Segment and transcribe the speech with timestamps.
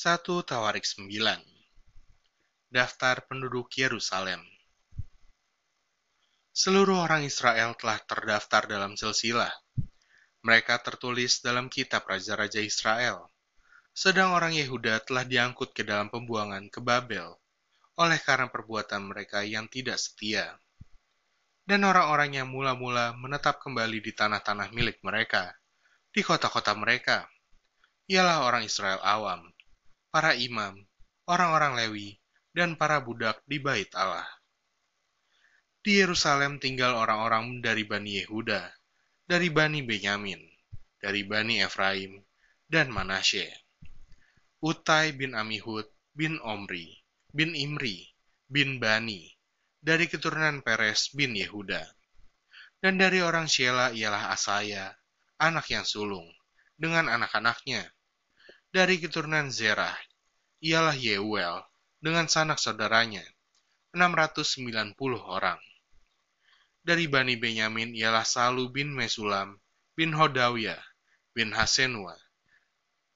[0.00, 1.12] 1 Tawarik 9
[2.72, 4.40] Daftar penduduk Yerusalem
[6.56, 9.52] Seluruh orang Israel telah terdaftar dalam silsilah.
[10.40, 13.28] Mereka tertulis dalam kitab Raja-Raja Israel.
[13.92, 17.36] Sedang orang Yehuda telah diangkut ke dalam pembuangan ke Babel
[18.00, 20.48] oleh karena perbuatan mereka yang tidak setia.
[21.68, 25.52] Dan orang-orang yang mula-mula menetap kembali di tanah-tanah milik mereka,
[26.08, 27.28] di kota-kota mereka,
[28.08, 29.44] ialah orang Israel awam,
[30.10, 30.74] para imam,
[31.30, 32.18] orang-orang Lewi,
[32.50, 34.26] dan para budak di bait Allah.
[35.80, 38.68] Di Yerusalem tinggal orang-orang dari Bani Yehuda,
[39.24, 40.42] dari Bani Benyamin,
[41.00, 42.20] dari Bani Efraim,
[42.68, 43.48] dan Manasye.
[44.60, 47.00] Utai bin Amihud bin Omri,
[47.32, 48.04] bin Imri,
[48.50, 49.30] bin Bani,
[49.80, 51.80] dari keturunan Peres bin Yehuda.
[52.82, 54.92] Dan dari orang Shela ialah Asaya,
[55.40, 56.28] anak yang sulung,
[56.76, 57.88] dengan anak-anaknya,
[58.70, 59.98] dari keturunan Zerah,
[60.62, 61.58] ialah Yeuel
[61.98, 63.26] dengan sanak saudaranya,
[63.90, 65.58] 690 orang.
[66.80, 69.58] Dari Bani Benyamin ialah Salu bin Mesulam,
[69.98, 70.78] bin Hodawya,
[71.34, 72.14] bin Hasenwa,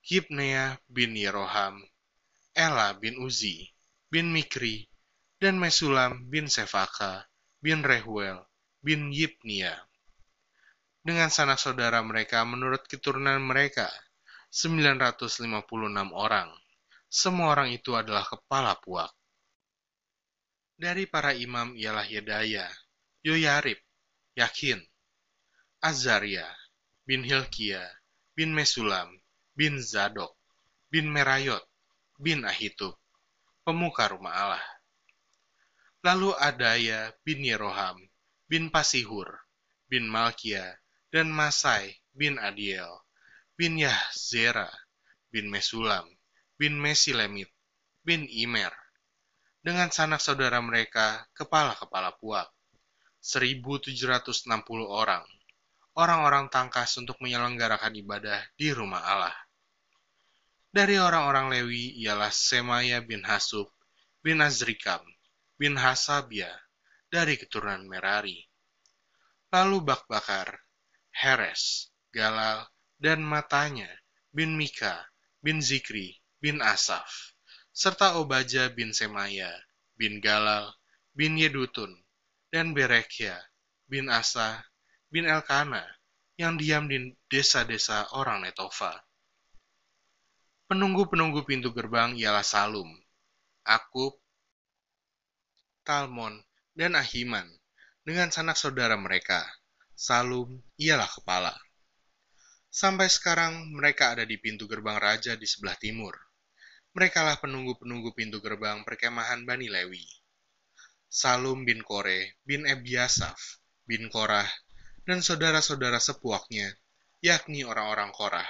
[0.00, 1.84] Gibnea bin Yeroham,
[2.56, 3.68] Ela bin Uzi,
[4.08, 4.88] bin Mikri,
[5.36, 7.28] dan Mesulam bin Sefaka,
[7.60, 8.40] bin Rehuel,
[8.80, 9.76] bin Yipnia.
[11.04, 13.92] Dengan sanak saudara mereka menurut keturunan mereka,
[14.52, 16.52] 956 orang.
[17.08, 19.08] Semua orang itu adalah kepala puak.
[20.76, 22.68] Dari para imam ialah Yedaya,
[23.24, 23.80] Yoyarib,
[24.36, 24.76] Yakin,
[25.80, 26.44] Azaria,
[27.08, 27.80] bin Hilkia,
[28.36, 29.08] bin Mesulam,
[29.56, 30.36] bin Zadok,
[30.92, 31.64] bin Merayot,
[32.20, 33.00] bin Ahitub,
[33.64, 34.66] pemuka rumah Allah.
[36.04, 38.04] Lalu Adaya bin Yeroham,
[38.52, 39.32] bin Pasihur,
[39.88, 40.76] bin Malkia,
[41.08, 43.00] dan Masai bin Adiel,
[43.52, 44.68] bin Yahzera,
[45.28, 46.08] bin Mesulam,
[46.56, 47.52] bin Mesilemit,
[48.00, 48.72] bin Imer,
[49.62, 52.50] dengan sanak saudara mereka, kepala-kepala puak,
[53.22, 54.50] 1760
[54.88, 55.22] orang,
[55.94, 59.36] orang-orang tangkas untuk menyelenggarakan ibadah di rumah Allah.
[60.72, 63.68] Dari orang-orang Lewi ialah Semaya bin Hasub,
[64.24, 65.04] bin Azrikam,
[65.60, 66.50] bin Hasabia,
[67.12, 68.40] dari keturunan Merari.
[69.52, 70.48] Lalu Bakbakar,
[71.12, 72.71] Heres, Galal,
[73.02, 73.90] dan matanya
[74.30, 75.10] bin Mika
[75.42, 77.34] bin Zikri bin Asaf,
[77.74, 79.50] serta Obaja bin Semaya
[79.98, 80.70] bin Galal
[81.10, 81.90] bin Yedutun,
[82.54, 83.34] dan Berekia
[83.90, 84.62] bin Asa
[85.10, 85.82] bin Elkana
[86.38, 89.02] yang diam di desa-desa orang Netofa.
[90.70, 92.88] Penunggu-penunggu pintu gerbang ialah Salum,
[93.66, 94.14] Akub,
[95.82, 96.38] Talmon,
[96.72, 97.50] dan Ahiman,
[98.06, 99.42] dengan sanak saudara mereka.
[99.92, 101.52] Salum ialah kepala.
[102.72, 106.16] Sampai sekarang mereka ada di pintu gerbang raja di sebelah timur.
[106.96, 110.00] Merekalah penunggu-penunggu pintu gerbang perkemahan Bani Lewi.
[111.04, 114.48] Salum bin Kore bin Ebiasaf bin Korah
[115.04, 116.72] dan saudara-saudara sepuaknya,
[117.20, 118.48] yakni orang-orang Korah,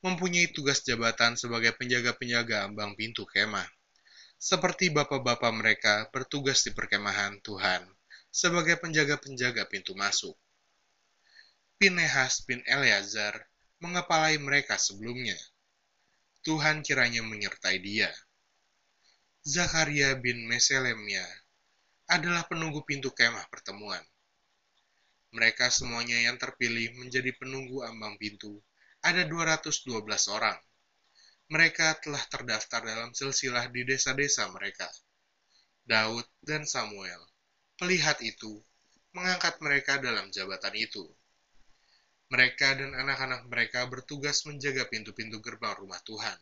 [0.00, 3.68] mempunyai tugas jabatan sebagai penjaga-penjaga ambang pintu kemah.
[4.40, 7.84] Seperti bapak-bapak mereka bertugas di perkemahan Tuhan
[8.32, 10.32] sebagai penjaga-penjaga pintu masuk.
[11.76, 13.49] Pinehas bin Eleazar
[13.80, 15.36] mengepalai mereka sebelumnya.
[16.44, 18.08] Tuhan kiranya menyertai dia.
[19.40, 21.24] Zakaria bin Meselemia
[22.12, 24.04] adalah penunggu pintu kemah pertemuan.
[25.32, 28.60] Mereka semuanya yang terpilih menjadi penunggu ambang pintu
[29.00, 29.88] ada 212
[30.28, 30.58] orang.
[31.50, 34.86] Mereka telah terdaftar dalam silsilah di desa-desa mereka.
[35.88, 37.18] Daud dan Samuel,
[37.80, 38.60] pelihat itu,
[39.16, 41.08] mengangkat mereka dalam jabatan itu.
[42.30, 46.38] Mereka dan anak-anak mereka bertugas menjaga pintu-pintu gerbang rumah Tuhan,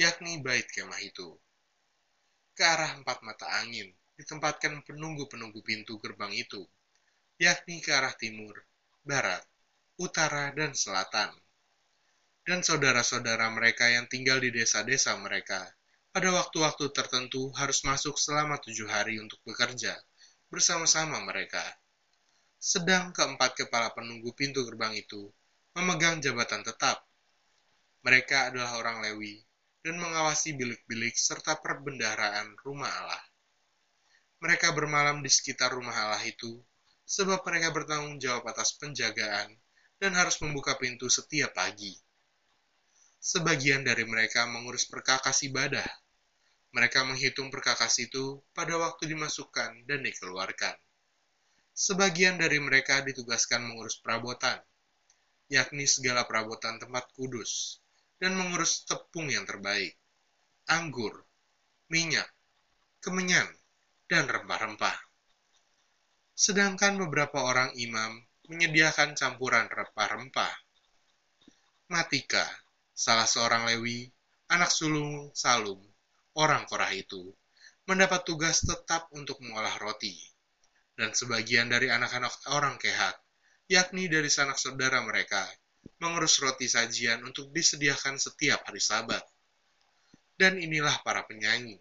[0.00, 1.36] yakni bait kemah itu.
[2.56, 6.64] Ke arah empat mata angin ditempatkan penunggu-penunggu pintu gerbang itu,
[7.36, 8.56] yakni ke arah timur,
[9.04, 9.44] barat,
[10.00, 11.30] utara, dan selatan.
[12.40, 15.60] Dan saudara-saudara mereka yang tinggal di desa-desa mereka,
[16.08, 19.92] pada waktu-waktu tertentu harus masuk selama tujuh hari untuk bekerja
[20.48, 21.60] bersama-sama mereka
[22.58, 25.30] sedang keempat kepala penunggu pintu gerbang itu
[25.78, 27.06] memegang jabatan tetap.
[28.02, 29.38] Mereka adalah orang Lewi
[29.86, 33.22] dan mengawasi bilik-bilik serta perbendaharaan rumah Allah.
[34.42, 36.58] Mereka bermalam di sekitar rumah Allah itu,
[37.06, 39.54] sebab mereka bertanggung jawab atas penjagaan
[40.02, 41.94] dan harus membuka pintu setiap pagi.
[43.22, 45.86] Sebagian dari mereka mengurus perkakas ibadah.
[46.74, 50.74] Mereka menghitung perkakas itu pada waktu dimasukkan dan dikeluarkan
[51.78, 54.58] Sebagian dari mereka ditugaskan mengurus perabotan,
[55.46, 57.78] yakni segala perabotan tempat kudus,
[58.18, 59.94] dan mengurus tepung yang terbaik.
[60.68, 61.24] anggur,
[61.88, 62.26] minyak,
[63.00, 63.46] kemenyan,
[64.10, 64.98] dan rempah-rempah.
[66.36, 68.20] Sedangkan beberapa orang imam
[68.52, 70.52] menyediakan campuran rempah-rempah.
[71.88, 72.44] Matika,
[72.92, 74.12] salah seorang Lewi,
[74.52, 75.80] anak sulung Salum,
[76.36, 77.32] orang Korah itu,
[77.88, 80.27] mendapat tugas tetap untuk mengolah roti.
[80.98, 83.14] Dan sebagian dari anak-anak orang Kehat,
[83.70, 85.46] yakni dari sanak saudara mereka,
[86.02, 89.22] mengurus roti sajian untuk disediakan setiap hari sabat.
[90.34, 91.78] Dan inilah para penyanyi,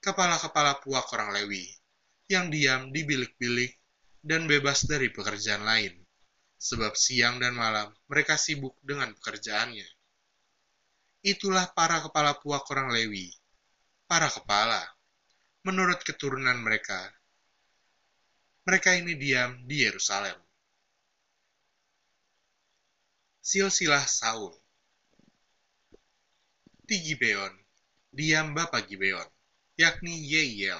[0.00, 1.68] kepala-kepala puak orang Lewi,
[2.32, 3.76] yang diam di bilik-bilik
[4.24, 6.00] dan bebas dari pekerjaan lain,
[6.56, 9.88] sebab siang dan malam mereka sibuk dengan pekerjaannya.
[11.20, 13.28] Itulah para kepala puak orang Lewi,
[14.08, 14.80] para kepala,
[15.68, 17.12] menurut keturunan mereka.
[18.70, 20.38] Mereka ini diam di Yerusalem.
[23.42, 24.54] Silsilah Saul
[26.86, 27.50] Di Gibeon,
[28.14, 29.26] diam Bapak Gibeon,
[29.74, 30.78] yakni Yeiel,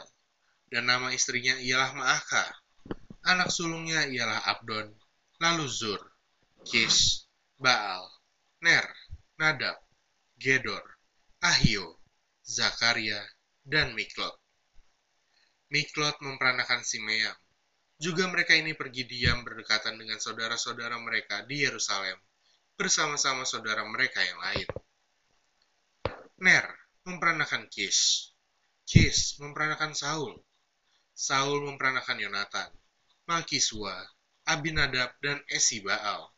[0.71, 2.47] dan nama istrinya ialah Maaka,
[3.27, 4.87] Anak sulungnya ialah Abdon,
[5.43, 5.99] lalu Zur,
[6.63, 7.27] Kis,
[7.59, 8.07] Baal,
[8.63, 8.87] Ner,
[9.35, 9.83] Nadab,
[10.39, 10.87] Gedor,
[11.43, 11.99] Ahio,
[12.47, 13.19] Zakaria,
[13.67, 14.39] dan Miklot.
[15.75, 17.35] Miklot memperanakan Simeam.
[18.01, 22.17] Juga mereka ini pergi diam berdekatan dengan saudara-saudara mereka di Yerusalem,
[22.73, 24.69] bersama-sama saudara mereka yang lain.
[26.41, 26.65] Ner
[27.05, 28.33] memperanakan Kis.
[28.89, 30.33] Kis memperanakan Saul.
[31.13, 32.73] Saul memperanakan Yonatan.
[33.29, 33.93] Malkisua,
[34.49, 36.33] Abinadab, dan Esibaal.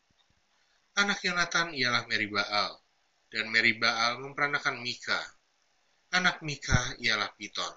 [0.99, 2.75] Anak Yonatan ialah Meribaal,
[3.31, 5.17] dan Meribaal memperanakan Mika.
[6.11, 7.71] Anak Mika ialah Piton,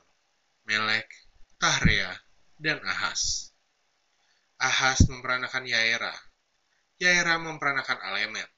[0.67, 1.07] Melek,
[1.57, 2.13] Tahrea,
[2.59, 3.56] dan Ahas.
[4.57, 6.17] Ahas memperanakan Yaera.
[6.97, 8.49] Yaera memperanakan Alemet,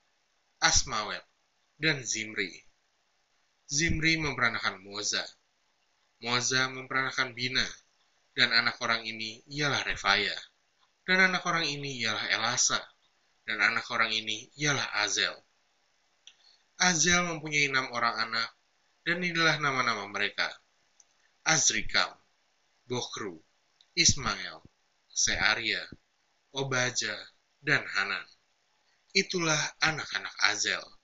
[0.63, 1.27] Asmawet,
[1.75, 2.55] dan Zimri.
[3.67, 5.27] Zimri memperanakan Moza.
[6.23, 7.67] Moza memperanakan Bina,
[8.39, 10.35] dan anak orang ini ialah Refaya,
[11.03, 12.79] dan anak orang ini ialah Elasa,
[13.43, 15.35] dan anak orang ini ialah Azel.
[16.79, 18.51] Azel mempunyai enam orang anak,
[19.03, 20.47] dan inilah nama-nama mereka.
[21.43, 22.15] Azrikam,
[22.87, 23.43] Bokru,
[23.99, 24.63] Ismail,
[25.19, 25.83] Searia,
[26.55, 27.11] Obaja,
[27.59, 28.23] dan Hanan.
[29.11, 30.98] Itulah anak-anak Azel.